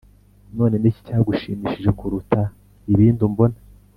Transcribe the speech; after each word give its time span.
none 0.57 0.75
n’iki 0.77 1.01
cyagushimishije 1.07 1.89
kuruta 1.99 2.39
ibindi 2.93 3.21
umbona? 3.29 3.57